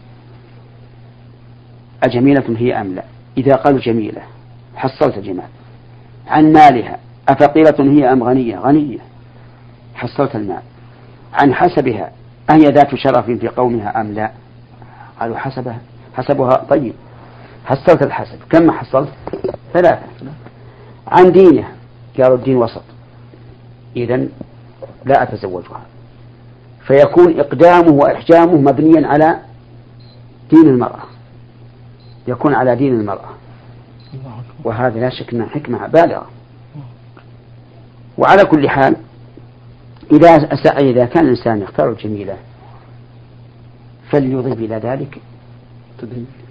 أجميلة 2.04 2.56
هي 2.58 2.82
أم 2.82 2.96
لا؟ 2.96 3.04
إذا 3.38 3.56
قالوا 3.56 3.80
جميلة 3.80 4.22
حصلت 4.76 5.20
جمال 5.20 5.48
عن 6.28 6.54
مالها 6.54 7.00
أفقيرة 7.30 7.76
هي 7.80 8.12
أم 8.12 8.24
غنية؟ 8.24 8.60
غنية. 8.60 9.00
حصلت 9.96 10.36
المال. 10.36 10.62
عن 11.34 11.54
حسبها 11.54 12.12
أهي 12.50 12.62
ذات 12.62 12.96
شرف 12.96 13.26
في 13.26 13.48
قومها 13.48 14.02
أم 14.02 14.14
لا؟ 14.14 14.32
قالوا 15.20 15.38
حسبها. 15.38 15.80
حسبها 16.18 16.56
طيب. 16.70 16.94
حصلت 17.66 18.06
الحسب. 18.06 18.40
كم 18.50 18.72
حصلت؟ 18.72 19.10
ثلاثة. 19.74 20.02
عن 21.08 21.32
دينه 21.32 21.68
قالوا 22.18 22.38
الدين 22.38 22.56
وسط. 22.56 22.84
إذا 23.96 24.28
لا 25.06 25.24
أتزوجها. 25.24 25.82
فيكون 26.88 27.40
إقدامه 27.40 27.92
وإحجامه 27.92 28.56
مبنيا 28.56 29.08
على 29.08 29.40
دين 30.50 30.68
المرأة. 30.68 31.04
يكون 32.28 32.54
على 32.54 32.76
دين 32.76 33.00
المرأة. 33.00 33.30
وهذا 34.64 35.00
لا 35.00 35.10
شك 35.10 35.34
أنها 35.34 35.48
حكمة 35.48 35.88
بالغة. 35.88 36.28
وعلى 38.18 38.46
كل 38.46 38.70
حال 38.70 38.96
إذا 40.12 40.30
إذا 40.66 41.06
كان 41.06 41.24
الإنسان 41.24 41.62
يختار 41.62 41.90
الجميلة 41.90 42.38
فليضيف 44.12 44.60
إلى 44.60 44.76
ذلك 44.76 45.22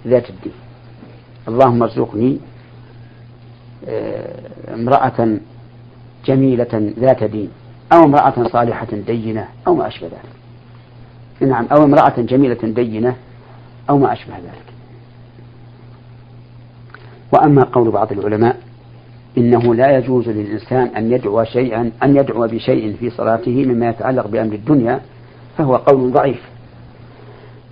ذات 0.07 0.29
الدين. 0.29 0.53
اللهم 1.47 1.83
ارزقني 1.83 2.39
آه، 3.87 4.73
امرأة 4.73 5.37
جميلة 6.25 6.93
ذات 6.99 7.23
دين. 7.23 7.49
أو 7.93 8.03
امرأة 8.03 8.47
صالحة 8.47 8.87
دينة 9.07 9.47
أو 9.67 9.75
ما 9.75 9.87
أشبه 9.87 10.07
ذلك. 10.07 11.49
نعم 11.51 11.67
أو 11.71 11.83
امرأة 11.83 12.13
جميلة 12.17 12.57
دينة 12.63 13.15
أو 13.89 13.97
ما 13.97 14.13
أشبه 14.13 14.33
ذلك. 14.37 14.65
وأما 17.33 17.63
قول 17.63 17.91
بعض 17.91 18.11
العلماء 18.11 18.57
إنه 19.37 19.75
لا 19.75 19.97
يجوز 19.97 20.29
للإنسان 20.29 20.87
أن 20.87 21.11
يدعو 21.11 21.43
شيئا 21.43 21.91
أن 22.03 22.15
يدعو 22.15 22.47
بشيء 22.47 22.95
في 22.99 23.09
صلاته 23.09 23.65
مما 23.65 23.89
يتعلق 23.89 24.27
بأمر 24.27 24.53
الدنيا 24.53 25.01
فهو 25.57 25.75
قول 25.75 26.11
ضعيف. 26.11 26.41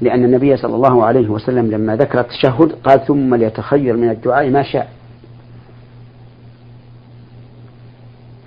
لأن 0.01 0.23
النبي 0.23 0.57
صلى 0.57 0.75
الله 0.75 1.05
عليه 1.05 1.29
وسلم 1.29 1.71
لما 1.71 1.95
ذكر 1.95 2.19
التشهد 2.19 2.71
قال 2.71 3.05
ثم 3.05 3.35
ليتخير 3.35 3.97
من 3.97 4.09
الدعاء 4.09 4.49
ما 4.49 4.63
شاء 4.63 4.89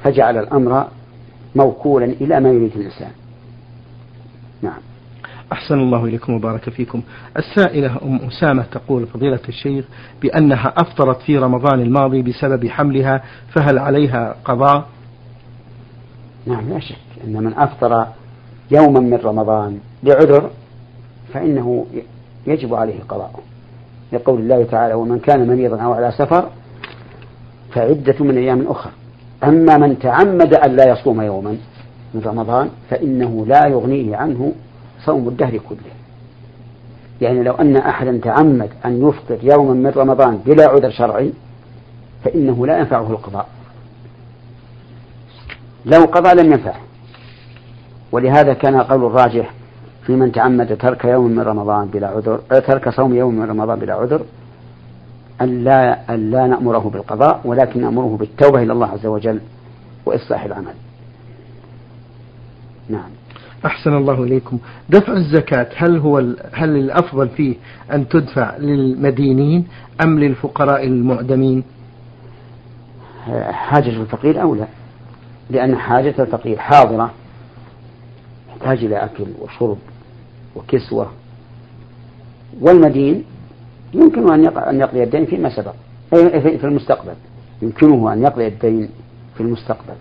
فجعل 0.04 0.38
الأمر 0.38 0.88
موكولا 1.56 2.04
إلى 2.04 2.40
ما 2.40 2.48
يريد 2.48 2.76
الإنسان. 2.76 3.10
نعم. 4.62 4.78
أحسن 5.52 5.75
الله 5.75 6.04
إليكم 6.04 6.34
وبارك 6.34 6.70
فيكم. 6.70 7.02
السائلة 7.36 7.96
أم 8.02 8.16
أسامة 8.16 8.62
تقول 8.62 9.06
فضيلة 9.06 9.40
الشيخ 9.48 9.84
بأنها 10.22 10.75
أفطرت 10.76 11.20
في 11.20 11.38
رمضان 11.38 11.80
الماضي 11.80 12.22
بسبب 12.22 12.66
حملها 12.68 13.22
فهل 13.48 13.78
عليها 13.78 14.36
قضاء؟ 14.44 14.88
نعم 16.46 16.68
لا 16.68 16.78
شك 16.78 16.96
أن 17.25 17.32
من 17.32 17.54
أفطر 17.54 18.06
يوما 18.70 19.00
من 19.00 19.18
رمضان 19.25 19.78
بعذر 20.02 20.50
فإنه 21.32 21.86
يجب 22.46 22.75
عليه 22.75 23.00
قضاء. 23.08 23.40
لقول 24.12 24.40
الله 24.40 24.64
تعالى 24.64 24.94
ومن 24.94 25.18
كان 25.18 25.46
مريضا 25.46 25.80
أو 25.80 25.92
على 25.92 26.12
سفر 26.18 26.50
فعدة 27.72 28.25
من 28.25 28.38
أيام 28.38 28.66
أخرى. 28.68 28.92
أما 29.44 29.76
من 29.78 29.98
تعمد 29.98 30.54
أن 30.54 30.76
لا 30.76 30.92
يصوم 30.92 31.20
يوما 31.20 31.56
من 32.14 32.22
رمضان 32.26 32.70
فإنه 32.90 33.46
لا 33.46 33.66
يغنيه 33.66 34.16
عنه 34.16 34.52
صوم 35.04 35.28
الدهر 35.28 35.58
كله. 35.68 35.96
يعني 37.20 37.42
لو 37.42 37.54
أن 37.54 37.76
أحدا 37.76 38.20
تعمد 38.22 38.70
أن 38.84 39.08
يفطر 39.08 39.38
يوما 39.42 39.74
من 39.74 39.92
رمضان 39.96 40.36
بلا 40.46 40.68
عذر 40.68 40.90
شرعي 40.90 41.32
فإنه 42.24 42.66
لا 42.66 42.78
ينفعه 42.78 43.10
القضاء. 43.10 43.48
لو 45.86 46.04
قضى 46.04 46.42
لم 46.42 46.52
ينفعه 46.52 46.80
ولهذا 48.12 48.52
كان 48.52 48.76
قول 48.76 49.04
الراجح 49.04 49.50
في 50.06 50.12
من 50.12 50.32
تعمد 50.32 50.76
ترك 50.78 51.04
يوم 51.04 51.30
من 51.30 51.40
رمضان 51.40 51.86
بلا 51.86 52.08
عذر 52.08 52.38
ترك 52.60 52.88
صوم 52.88 53.14
يوم 53.14 53.34
من 53.34 53.50
رمضان 53.50 53.78
بلا 53.78 53.94
عذر 53.94 54.20
أن 55.40 55.64
لا, 55.64 56.14
أن 56.14 56.30
لا 56.30 56.46
نأمره 56.46 56.90
بالقضاء 56.90 57.40
ولكن 57.44 57.80
نأمره 57.80 58.16
بالتوبة 58.16 58.62
إلى 58.62 58.72
الله 58.72 58.86
عز 58.86 59.06
وجل 59.06 59.40
وإصلاح 60.06 60.44
العمل. 60.44 60.74
نعم. 62.88 63.08
أحسن 63.66 63.96
الله 63.96 64.22
إليكم. 64.22 64.58
دفع 64.88 65.12
الزكاة 65.12 65.68
هل 65.76 65.99
هو 65.99 66.18
هل 66.52 66.76
الأفضل 66.76 67.28
فيه 67.28 67.54
أن 67.92 68.08
تدفع 68.08 68.56
للمدينين 68.56 69.66
أم 70.04 70.18
للفقراء 70.18 70.86
المعدمين؟ 70.86 71.64
حاجة 73.50 73.88
الفقير 73.88 74.42
أولى 74.42 74.66
لأن 75.50 75.76
حاجة 75.76 76.14
الفقير 76.18 76.58
حاضرة 76.58 77.10
يحتاج 78.49 78.84
إلى 78.84 78.96
أكل 78.96 79.25
وشرب 79.40 79.78
وكسوة. 80.56 81.10
والمدين 82.60 83.25
يمكن 83.94 84.32
أن 84.56 84.80
يقضي 84.80 85.02
الدين 85.02 85.26
فيما 85.26 85.56
سبق. 85.56 85.75
في 86.10 86.64
المستقبل. 86.64 87.14
يمكنه 87.62 88.12
أن 88.12 88.22
يقضي 88.22 88.46
الدين 88.46 88.88
في 89.34 89.40
المستقبل. 89.40 89.94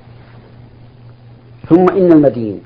ثم 1.69 1.89
إن 1.89 2.11
المدين 2.11 2.61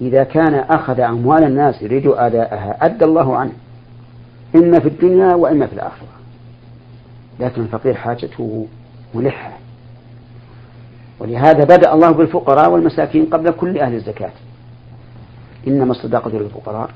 إذا 0.00 0.24
كان 0.24 0.54
أخذ 0.54 1.00
أموال 1.00 1.44
الناس 1.44 1.82
يريد 1.82 2.06
أداءها 2.06 2.76
أدى 2.80 3.04
الله 3.04 3.36
عنه. 3.36 3.52
إما 4.56 4.80
في 4.80 4.88
الدنيا 4.88 5.34
وإما 5.34 5.66
في 5.66 5.72
الآخرة. 5.72 6.08
لكن 7.40 7.62
الفقير 7.62 7.94
حاجته 7.94 8.66
ملحة. 9.14 9.52
ولهذا 11.20 11.64
بدأ 11.64 11.94
الله 11.94 12.10
بالفقراء 12.10 12.70
والمساكين 12.70 13.26
قبل 13.26 13.50
كل 13.50 13.78
أهل 13.78 13.94
الزكاة. 13.94 14.32
إنما 15.66 15.90
الصداقة 15.90 16.30
للفقراء. 16.30 16.90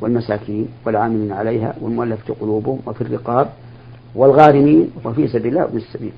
والمساكين 0.00 0.68
والعاملين 0.86 1.32
عليها 1.32 1.74
والمؤلفة 1.80 2.34
قلوبهم 2.40 2.78
وفي 2.86 3.00
الرقاب 3.00 3.48
والغارمين 4.14 4.90
وفي 5.04 5.28
سبيل 5.28 5.46
الله 5.46 5.64
وفي 5.64 5.76
السبيل. 5.76 6.12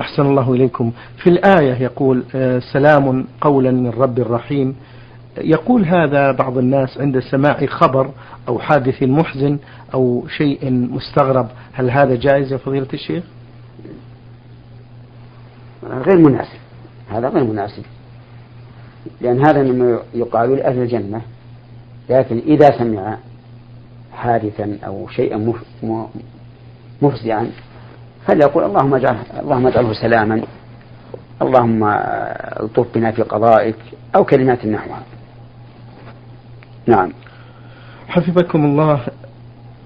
أحسن 0.00 0.22
الله 0.22 0.52
إليكم. 0.52 0.92
في 1.16 1.30
الآية 1.30 1.74
يقول 1.74 2.24
آه، 2.34 2.58
سلام 2.72 3.26
قولا 3.40 3.70
من 3.70 3.90
رب 3.90 4.18
رحيم. 4.18 4.76
يقول 5.38 5.84
هذا 5.84 6.32
بعض 6.32 6.58
الناس 6.58 6.98
عند 6.98 7.18
سماع 7.18 7.66
خبر 7.66 8.10
أو 8.48 8.58
حادث 8.58 9.02
محزن 9.02 9.58
أو 9.94 10.24
شيء 10.28 10.70
مستغرب. 10.70 11.48
هل 11.72 11.90
هذا 11.90 12.14
جائز 12.14 12.52
يا 12.52 12.56
فضيلة 12.56 12.88
الشيخ؟ 12.94 13.24
غير 15.84 16.18
مناسب. 16.18 16.58
هذا 17.10 17.28
غير 17.28 17.44
مناسب. 17.44 17.82
لأن 19.20 19.46
هذا 19.46 19.62
مما 19.62 19.98
يقال 20.14 20.56
لأهل 20.56 20.78
الجنة. 20.78 21.20
لكن 22.10 22.38
إذا 22.46 22.78
سمع 22.78 23.18
حادثا 24.12 24.78
أو 24.86 25.08
شيئا 25.08 25.52
مفزعا 27.02 27.50
فليقول 28.26 28.64
اللهم 28.64 28.94
اجعله 28.94 29.22
اللهم 29.40 29.66
اجعله 29.66 29.92
سلاما 29.92 30.42
اللهم 31.42 31.84
الطف 32.62 32.86
بنا 32.94 33.10
في 33.10 33.22
قضائك 33.22 33.76
أو 34.16 34.24
كلمات 34.24 34.66
نحوها. 34.66 35.02
نعم. 36.86 37.12
حفظكم 38.08 38.64
الله. 38.64 39.00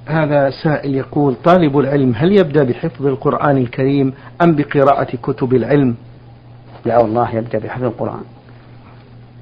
هذا 0.07 0.51
سائل 0.65 0.95
يقول 0.95 1.35
طالب 1.45 1.79
العلم 1.79 2.15
هل 2.17 2.33
يبدأ 2.33 2.65
بحفظ 2.65 3.07
القرآن 3.07 3.57
الكريم 3.57 4.15
أم 4.43 4.57
بقراءة 4.57 5.17
كتب 5.17 5.55
العلم؟ 5.55 5.97
لا 6.85 6.99
والله 6.99 7.35
يبدأ 7.35 7.59
بحفظ 7.59 7.85
القرآن. 7.85 8.25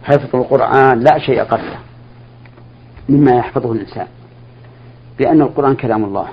حفظ 0.05 0.37
القرآن 0.37 1.01
لا 1.01 1.19
شيء 1.19 1.43
قبله. 1.43 1.79
مما 3.09 3.37
يحفظه 3.37 3.73
الإنسان 3.73 4.07
لأن 5.19 5.43
القرآن 5.43 5.75
كلام 5.75 6.05
الله 6.05 6.29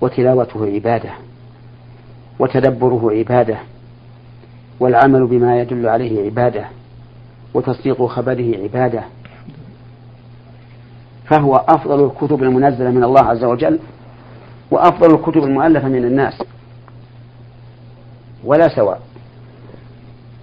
وتلاوته 0.00 0.66
عبادة 0.66 1.10
وتدبره 2.38 3.10
عبادة 3.12 3.58
والعمل 4.80 5.26
بما 5.26 5.60
يدل 5.60 5.88
عليه 5.88 6.24
عبادة 6.24 6.64
وتصديق 7.54 8.06
خبره 8.06 8.56
عبادة. 8.62 9.02
فهو 11.26 11.56
أفضل 11.56 12.04
الكتب 12.04 12.42
المنزلة 12.42 12.90
من 12.90 13.04
الله 13.04 13.24
عز 13.24 13.44
وجل 13.44 13.78
وأفضل 14.70 15.14
الكتب 15.14 15.44
المؤلفة 15.44 15.88
من 15.88 16.04
الناس. 16.04 16.42
ولا 18.44 18.68
سواء. 18.68 19.00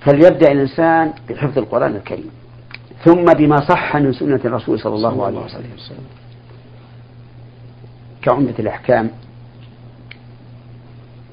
فليبدأ 0.02 0.52
الإنسان 0.52 1.14
بحفظ 1.30 1.58
القرآن 1.58 1.96
الكريم. 1.96 2.30
ثم 3.06 3.26
بما 3.26 3.58
صح 3.70 3.96
من 3.96 4.14
سنة 4.14 4.40
الرسول 4.46 4.80
صلى 4.80 4.96
الله 4.96 5.26
عليه 5.26 5.40
وسلم. 5.40 6.06
كعمدة 8.22 8.60
الأحكام 8.60 9.10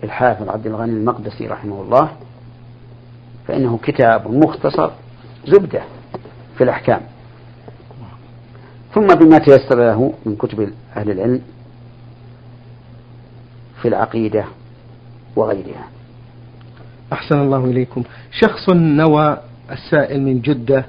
الحافظ 0.05 0.49
عبد 0.49 0.67
الغني 0.67 0.93
المقدسي 0.93 1.47
رحمه 1.47 1.83
الله 1.83 2.11
فإنه 3.49 3.79
كتاب 3.83 4.31
مختصر 4.31 4.91
زبدة 5.47 5.83
في 6.59 6.65
الأحكام. 6.65 7.01
ثم 8.95 9.07
بما 9.07 9.39
تيسر 9.39 9.79
له 9.79 10.15
من 10.27 10.37
كتب 10.37 10.73
أهل 10.97 11.11
العلم 11.11 11.43
في 13.83 13.89
العقيدة 13.89 14.45
وغيرها. 15.37 15.89
أحسن 17.13 17.41
الله 17.41 17.65
إليكم. 17.65 18.03
شخص 18.31 18.71
نوى 18.71 19.39
السائل 19.71 20.23
من 20.23 20.41
جدة 20.41 20.85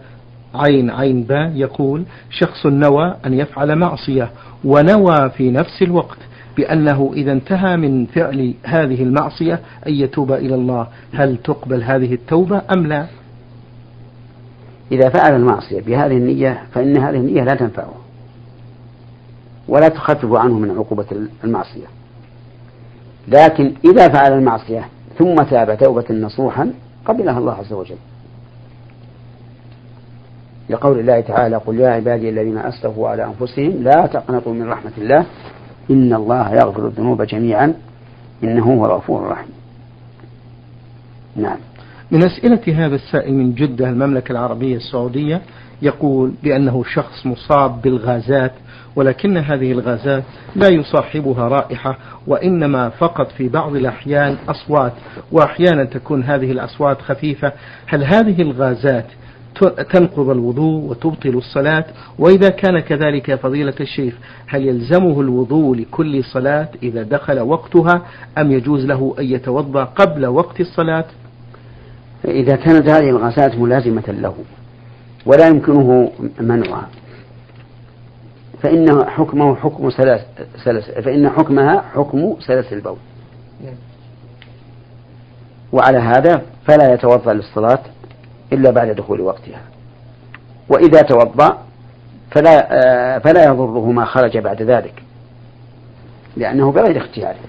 عين 0.56 0.90
عين 0.90 1.24
باء 1.24 1.52
يقول 1.56 2.04
شخص 2.30 2.66
نوى 2.66 3.16
أن 3.26 3.34
يفعل 3.34 3.76
معصية 3.76 4.30
ونوى 4.64 5.30
في 5.30 5.52
نفس 5.52 5.82
الوقت 5.82 6.18
بأنه 6.58 7.12
إذا 7.14 7.32
انتهى 7.32 7.78
من 7.78 8.06
فعل 8.06 8.54
هذه 8.64 9.04
المعصية 9.04 9.60
أن 9.88 9.94
يتوب 9.94 10.32
إلى 10.32 10.56
الله. 10.56 10.88
هل 11.14 11.38
تقبل 11.38 11.84
هذه 11.84 12.14
التوبة 12.14 12.62
أم 12.72 12.88
لا؟ 12.88 13.06
إذا 14.92 15.10
فعل 15.10 15.36
المعصية 15.36 15.82
بهذه 15.82 16.18
النية 16.18 16.64
فإن 16.74 16.98
هذه 16.98 17.16
النية 17.16 17.44
لا 17.44 17.56
تنفعه 17.56 17.94
ولا 19.68 19.88
تخفف 19.88 20.34
عنه 20.34 20.60
من 20.60 20.72
عقوبة 20.72 21.06
المعصية. 21.44 21.86
لكن 23.28 23.74
إذا 23.86 24.08
فعل 24.08 24.34
المعصية 24.34 24.86
ثم 25.18 25.36
تاب 25.36 25.78
توبة 25.78 26.06
نصوحا 26.12 26.74
قبلها 27.06 27.40
الله 27.40 27.54
عز 27.54 27.74
وجل. 27.74 27.98
لقول 30.70 31.00
الله 31.00 31.22
تعالى 31.22 31.56
قل 31.56 31.80
يا 31.80 31.90
عبادي 31.90 32.30
الذين 32.30 32.58
أسرفوا 32.58 33.10
على 33.10 33.26
أنفسهم 33.26 33.84
لا 33.84 34.06
تقنطوا 34.06 34.54
من 34.54 34.70
رحمة 34.70 34.92
الله 34.98 35.26
إن 35.92 36.14
الله 36.14 36.54
يغفر 36.54 36.88
الذنوب 36.88 37.22
جميعا 37.22 37.74
إنه 38.44 38.64
هو 38.64 38.86
الغفور 38.86 39.26
الرحيم. 39.26 39.54
نعم. 41.36 41.58
من 42.12 42.24
أسئلة 42.24 42.86
هذا 42.86 42.96
السائل 42.96 43.34
من 43.34 43.54
جدة 43.54 43.90
المملكة 43.90 44.32
العربية 44.32 44.76
السعودية 44.76 45.42
يقول 45.82 46.34
بأنه 46.44 46.84
شخص 46.84 47.26
مصاب 47.26 47.82
بالغازات 47.82 48.52
ولكن 48.96 49.38
هذه 49.38 49.72
الغازات 49.72 50.24
لا 50.56 50.68
يصاحبها 50.68 51.48
رائحة 51.48 51.98
وإنما 52.28 52.90
فقط 52.90 53.32
في 53.32 53.48
بعض 53.50 53.76
الأحيان 53.76 54.38
أصوات 54.50 54.94
وأحيانا 55.32 55.84
تكون 55.84 56.24
هذه 56.24 56.52
الأصوات 56.52 57.02
خفيفة. 57.02 57.52
هل 57.88 58.04
هذه 58.04 58.42
الغازات 58.42 59.06
تنقض 59.94 60.30
الوضوء 60.30 60.90
وتبطل 60.90 61.30
الصلاة 61.30 61.86
وإذا 62.20 62.50
كان 62.50 62.80
كذلك 62.80 63.36
فضيلة 63.36 63.74
الشيخ 63.80 64.14
هل 64.48 64.68
يلزمه 64.68 65.22
الوضوء 65.22 65.76
لكل 65.76 66.24
صلاة 66.24 66.70
إذا 66.84 67.04
دخل 67.04 67.40
وقتها 67.40 68.02
أم 68.38 68.52
يجوز 68.52 68.86
له 68.86 69.16
أن 69.20 69.26
يتوضأ 69.26 69.84
قبل 69.84 70.26
وقت 70.26 70.60
الصلاة؟ 70.60 71.06
إذا 72.26 72.56
كانت 72.56 72.90
هذه 72.90 73.10
الغازات 73.10 73.56
ملازمة 73.56 74.04
له 74.08 74.36
ولا 75.26 75.48
يمكنه 75.48 76.12
منعها 76.40 76.90
فإن 78.62 79.06
حكمه 79.06 79.56
حكم 79.56 79.90
سلس, 79.90 80.22
سلس 80.64 80.92
فإن 80.92 81.30
حكمها 81.30 81.82
حكم 81.96 82.36
سلس 82.40 82.74
البول. 82.74 82.98
وعلى 85.72 85.98
هذا 85.98 86.42
فلا 86.66 86.94
يتوضأ 86.94 87.34
للصلاة 87.34 87.80
إلا 88.54 88.72
بعد 88.72 88.88
دخول 88.88 89.22
وقتها. 89.22 89.62
وإذا 90.70 91.02
توضأ 91.02 91.58
فلا 92.32 92.68
آه، 92.72 93.20
فلا 93.20 93.44
يضره 93.44 93.92
ما 93.92 94.06
خرج 94.06 94.38
بعد 94.38 94.62
ذلك 94.62 95.04
لأنه 96.38 96.72
بغير 96.72 96.98
اختياره 96.98 97.40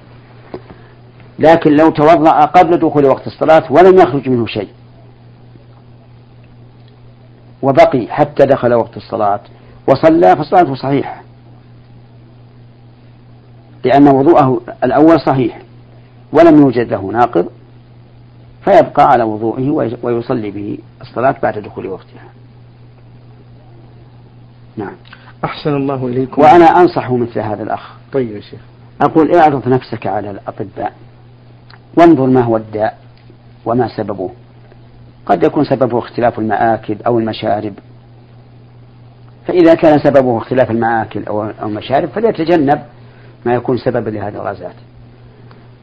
لكن 1.39 1.77
لو 1.77 1.91
توضأ 1.91 2.45
قبل 2.45 2.79
دخول 2.79 3.07
وقت 3.07 3.27
الصلاة 3.27 3.73
ولم 3.73 3.99
يخرج 3.99 4.29
منه 4.29 4.47
شيء 4.47 4.69
وبقي 7.63 8.07
حتى 8.11 8.47
دخل 8.47 8.75
وقت 8.75 8.97
الصلاة 8.97 9.41
وصلى 9.89 10.37
فصلاته 10.37 10.75
صحيحة. 10.75 11.23
لأن 13.85 14.09
وضوءه 14.09 14.61
الأول 14.85 15.21
صحيح 15.21 15.59
ولم 16.33 16.61
يوجد 16.61 16.91
له 16.93 17.11
ناقض 17.13 17.47
فيبقى 18.65 19.09
على 19.09 19.23
وضوئه 19.23 19.97
ويصلي 20.03 20.51
به 20.51 20.79
الصلاة 21.01 21.35
بعد 21.43 21.59
دخول 21.59 21.87
وقتها. 21.87 22.29
نعم. 24.77 24.93
أحسن 25.45 25.75
الله 25.75 26.07
إليكم. 26.07 26.43
وأنا 26.43 26.65
أنصح 26.65 27.11
مثل 27.11 27.41
هذا 27.41 27.63
الأخ. 27.63 27.91
طيب 28.13 28.31
يا 28.37 28.41
شيخ. 28.41 28.61
أقول 29.01 29.35
اعرض 29.37 29.69
نفسك 29.69 30.07
على 30.07 30.31
الأطباء. 30.31 30.93
وانظر 31.99 32.27
ما 32.27 32.41
هو 32.41 32.57
الداء 32.57 32.99
وما 33.65 33.89
سببه. 33.97 34.31
قد 35.27 35.45
يكون 35.45 35.65
سببه 35.65 35.99
اختلاف 35.99 36.39
المآكل 36.39 36.97
أو 37.07 37.19
المشارب. 37.19 37.75
فإذا 39.47 39.75
كان 39.75 39.99
سببه 39.99 40.39
اختلاف 40.39 40.71
المآكل 40.71 41.25
أو 41.25 41.51
المشارب 41.63 42.09
فليتجنب 42.09 42.83
ما 43.47 43.55
يكون 43.55 43.79
سببا 43.79 44.11
لهذه 44.11 44.35
الغازات 44.35 44.75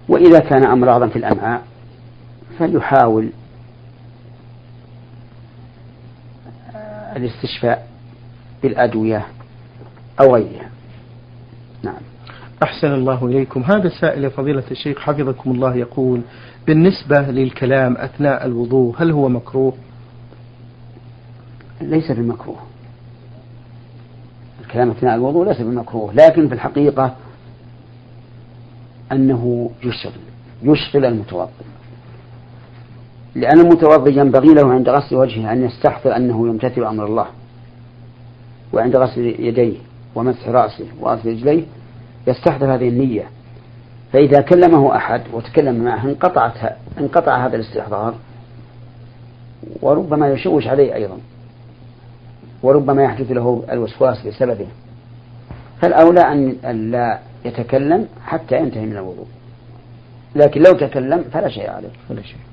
وإذا 0.10 0.40
كان 0.40 0.64
أمراضا 0.64 1.08
في 1.08 1.16
الأمعاء 1.16 1.62
فليحاول 2.60 3.30
الاستشفاء 7.16 7.88
بالأدوية 8.64 9.26
أو 10.22 10.36
غيرها. 10.36 10.70
نعم. 11.84 12.02
أحسن 12.64 12.94
الله 12.94 13.26
إليكم. 13.26 13.62
هذا 13.64 13.90
سائل 13.90 14.32
فضيلة 14.32 14.64
الشيخ 14.72 15.00
حفظكم 15.00 15.52
الله 15.52 15.76
يقول 15.76 16.22
بالنسبة 16.68 17.22
للكلام 17.22 17.98
أثناء 17.98 18.46
الوضوء 18.46 18.96
هل 18.98 19.12
هو 19.12 19.30
مكروه؟ 19.30 19.74
ليس 21.82 22.12
بمكروه 22.12 22.60
الكلام 24.62 24.90
أثناء 24.90 25.16
الوضوء 25.16 25.48
ليس 25.48 25.62
بمكروه 25.62 26.14
لكن 26.14 26.48
في 26.48 26.54
الحقيقة 26.54 27.16
أنه 29.12 29.72
يشغل 29.84 30.12
يشغل 30.64 31.06
المتوضئ. 31.06 31.52
لأن 33.38 33.60
المتوضئ 33.60 34.20
ينبغي 34.20 34.54
له 34.54 34.74
عند 34.74 34.90
غسل 34.90 35.16
وجهه 35.16 35.52
أن 35.52 35.66
يستحضر 35.66 36.16
أنه 36.16 36.48
يمتثل 36.48 36.84
أمر 36.84 37.06
الله. 37.06 37.26
وعند 38.74 38.96
غسل 38.96 39.36
يديه 39.40 39.78
ومسح 40.16 40.48
رأسه 40.48 40.86
وغسل 41.00 41.30
رجليه 41.30 41.64
يستحضر 42.28 42.76
هذه 42.76 42.90
النية. 42.90 43.24
فإذا 44.14 44.42
كلمه 44.42 44.96
أحد 44.96 45.22
وتكلم 45.34 45.84
معه 45.84 46.06
انقطعت 46.06 46.76
انقطع 47.00 47.46
هذا 47.46 47.56
الاستحضار 47.56 48.14
وربما 49.82 50.30
يشوش 50.30 50.68
عليه 50.68 50.96
أيضا. 50.96 51.18
وربما 52.64 53.04
يحدث 53.04 53.32
له 53.32 53.64
الوسواس 53.72 54.28
بسببه. 54.28 54.68
فالأولى 55.82 56.22
أن 56.66 56.92
لا 56.92 57.20
يتكلم 57.46 58.08
حتى 58.26 58.58
ينتهي 58.58 58.86
من 58.86 58.98
الوضوء. 58.98 59.28
لكن 60.36 60.62
لو 60.62 60.72
تكلم 60.72 61.24
فلا 61.32 61.50
شيء 61.50 61.70
عليه. 61.70 61.90
فلا 62.10 62.22
شيء. 62.22 62.47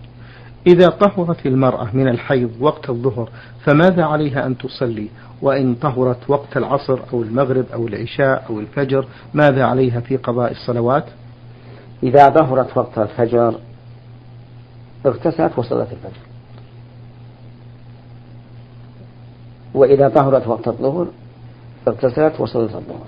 إذا 0.66 0.88
طهرت 0.88 1.46
المرأة 1.46 1.88
من 1.92 2.08
الحيض 2.08 2.50
وقت 2.60 2.90
الظهر 2.90 3.28
فماذا 3.64 4.04
عليها 4.04 4.46
أن 4.46 4.58
تصلي؟ 4.58 5.08
وإن 5.42 5.74
طهرت 5.74 6.18
وقت 6.28 6.56
العصر 6.56 6.98
أو 7.12 7.22
المغرب 7.22 7.64
أو 7.74 7.86
العشاء 7.86 8.46
أو 8.50 8.60
الفجر 8.60 9.06
ماذا 9.34 9.64
عليها 9.64 10.00
في 10.00 10.16
قضاء 10.16 10.50
الصلوات؟ 10.50 11.04
إذا 12.02 12.28
ظهرت 12.28 12.76
وقت 12.76 12.98
الفجر 12.98 13.54
اغتسلت 15.06 15.58
وصلت 15.58 15.88
الفجر. 15.92 16.22
وإذا 19.74 20.08
طهرت 20.08 20.46
وقت 20.46 20.68
الظهر 20.68 21.06
اغتسلت 21.88 22.40
وصلت 22.40 22.74
الظهر. 22.74 23.06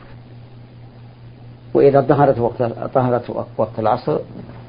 وإذا 1.75 2.01
ظهرت 2.01 2.39
وقت 2.39 2.63
طهرت 2.95 3.31
وقت 3.57 3.79
العصر 3.79 4.19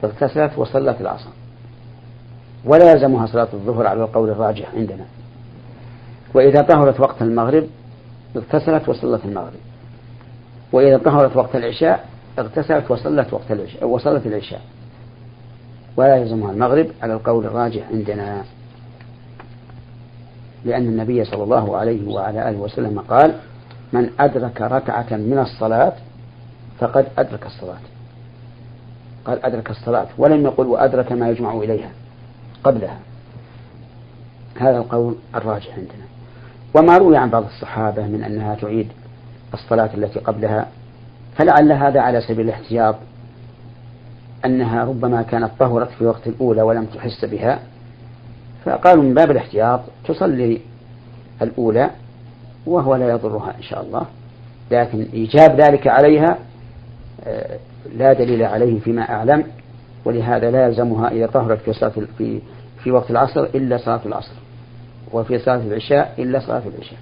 اغتسلت 0.03 0.57
وصلت 0.57 1.01
العصر. 1.01 1.29
ولا 2.65 2.91
يلزمها 2.91 3.25
صلاة 3.25 3.47
الظهر 3.53 3.87
على 3.87 4.03
القول 4.03 4.29
الراجح 4.29 4.75
عندنا. 4.75 5.05
وإذا 6.33 6.61
طهرت 6.61 6.99
وقت 6.99 7.21
المغرب 7.21 7.67
اغتسلت 8.35 8.89
وصلت 8.89 9.25
المغرب. 9.25 9.59
وإذا 10.71 10.97
طهرت 10.97 11.37
وقت 11.37 11.55
العشاء 11.55 12.05
اغتسلت 12.39 12.91
وصلت 12.91 13.33
وقت 13.33 13.51
العشاء 13.51 13.87
وصلت 13.87 14.27
العشاء. 14.27 14.61
ولا 15.97 16.15
يلزمها 16.15 16.51
المغرب 16.51 16.87
على 17.01 17.13
القول 17.13 17.45
الراجح 17.45 17.89
عندنا. 17.91 18.43
لأن 20.65 20.81
النبي 20.81 21.25
صلى 21.25 21.43
الله 21.43 21.77
عليه 21.77 22.07
وعلى 22.07 22.49
آله 22.49 22.57
وسلم 22.57 22.99
قال 22.99 23.35
من 23.93 24.09
أدرك 24.19 24.61
ركعة 24.61 25.07
من 25.11 25.39
الصلاة 25.39 25.93
فقد 26.79 27.07
أدرك 27.17 27.45
الصلاة. 27.45 27.79
قال 29.25 29.45
أدرك 29.45 29.69
الصلاة. 29.69 30.07
ولم 30.17 30.43
يقل 30.43 30.67
وأدرك 30.67 31.11
ما 31.11 31.29
يجمع 31.29 31.53
إليها. 31.53 31.89
قبلها. 32.63 32.99
هذا 34.59 34.77
القول 34.77 35.15
الراجح 35.35 35.69
عندنا. 35.77 36.07
وما 36.75 36.97
روي 36.97 37.17
عن 37.17 37.29
بعض 37.29 37.43
الصحابة 37.43 38.07
من 38.07 38.23
أنها 38.23 38.55
تعيد 38.55 38.87
الصلاة 39.53 39.89
التي 39.93 40.19
قبلها 40.19 40.67
فلعل 41.35 41.71
هذا 41.71 42.01
على 42.01 42.21
سبيل 42.21 42.45
الاحتياط 42.45 42.95
أنها 44.45 44.83
ربما 44.83 45.21
كانت 45.21 45.51
طهرت 45.59 45.89
في 45.91 46.05
وقت 46.05 46.27
الأولى 46.27 46.61
ولم 46.61 46.85
تحس 46.85 47.25
بها 47.25 47.59
فقالوا 48.65 49.03
من 49.03 49.13
باب 49.13 49.31
الاحتياط 49.31 49.81
تصلي 50.07 50.61
الأولى 51.41 51.89
وهو 52.65 52.95
لا 52.95 53.09
يضرها 53.09 53.53
إن 53.57 53.63
شاء 53.63 53.81
الله. 53.81 54.05
لكن 54.71 55.05
إيجاب 55.13 55.61
ذلك 55.61 55.87
عليها 55.87 56.37
آه، 57.25 57.57
لا 57.95 58.13
دليل 58.13 58.43
عليه 58.43 58.79
فيما 58.79 59.01
أعلم. 59.01 59.43
ولهذا 60.07 60.51
لا 60.51 60.67
يلزمها 60.67 61.11
إذا 61.11 61.27
طهرت 61.27 61.61
في 61.61 61.73
صلاة 61.73 61.93
في 62.17 62.39
في 62.83 62.91
وقت 62.91 63.11
العصر 63.11 63.43
إلا 63.43 63.77
صلاة 63.77 64.01
العصر. 64.05 64.35
وفي 65.13 65.39
صلاة 65.39 65.61
العشاء 65.67 66.15
إلا 66.19 66.39
صلاة 66.39 66.63
العشاء. 66.75 66.99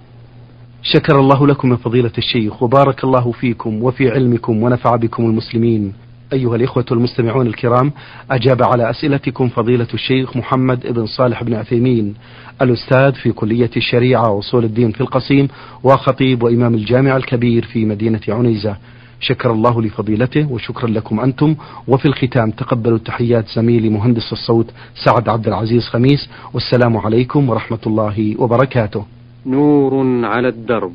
شكر 0.83 1.19
الله 1.19 1.47
لكم 1.47 1.71
يا 1.71 1.75
فضيلة 1.75 2.11
الشيخ 2.17 2.63
وبارك 2.63 3.03
الله 3.03 3.31
فيكم 3.31 3.83
وفي 3.83 4.09
علمكم 4.09 4.63
ونفع 4.63 4.95
بكم 4.95 5.25
المسلمين. 5.25 5.93
أيها 6.33 6.55
الإخوة 6.55 6.85
المستمعون 6.91 7.47
الكرام 7.47 7.91
أجاب 8.31 8.63
على 8.63 8.89
أسئلتكم 8.89 9.49
فضيلة 9.49 9.87
الشيخ 9.93 10.37
محمد 10.37 10.87
بن 10.93 11.05
صالح 11.05 11.43
بن 11.43 11.53
عثيمين 11.53 12.15
الأستاذ 12.61 13.13
في 13.13 13.31
كلية 13.31 13.69
الشريعة 13.77 14.31
وأصول 14.31 14.63
الدين 14.63 14.91
في 14.91 15.01
القصيم 15.01 15.47
وخطيب 15.83 16.43
وإمام 16.43 16.73
الجامع 16.73 17.17
الكبير 17.17 17.65
في 17.65 17.85
مدينة 17.85 18.21
عنيزة. 18.29 18.77
شكر 19.19 19.51
الله 19.51 19.81
لفضيلته 19.81 20.51
وشكرا 20.51 20.89
لكم 20.89 21.19
أنتم. 21.19 21.55
وفي 21.87 22.05
الختام 22.05 22.51
تقبلوا 22.51 22.97
تحيات 22.97 23.45
زميلي 23.47 23.89
مهندس 23.89 24.33
الصوت 24.33 24.71
سعد 25.05 25.29
عبد 25.29 25.47
العزيز 25.47 25.83
خميس. 25.83 26.29
والسلام 26.53 26.97
عليكم 26.97 27.49
ورحمة 27.49 27.79
الله 27.87 28.35
وبركاته. 28.39 29.05
نور 29.45 30.25
على 30.25 30.47
الدرب. 30.47 30.93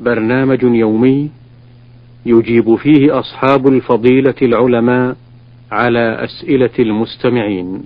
برنامج 0.00 0.62
يومي 0.62 1.30
يجيب 2.26 2.74
فيه 2.74 3.18
أصحاب 3.18 3.68
الفضيلة 3.68 4.34
العلماء 4.42 5.16
على 5.72 6.24
أسئلة 6.24 6.70
المستمعين. 6.78 7.82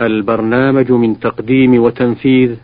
البرنامج 0.00 0.92
من 0.92 1.20
تقديم 1.20 1.82
وتنفيذ 1.82 2.56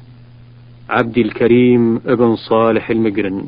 عبد 0.90 1.18
الكريم 1.18 1.98
بن 1.98 2.36
صالح 2.36 2.90
المقرن 2.90 3.44